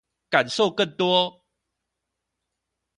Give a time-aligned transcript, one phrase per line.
[0.31, 1.45] 感受更多